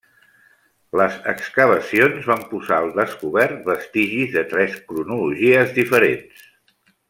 [1.01, 6.45] Les excavacions van posar al descobert vestigis de tres cronologies diferents.